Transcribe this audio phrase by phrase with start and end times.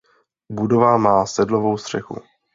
[0.49, 2.21] Budova má sedlovou střechu.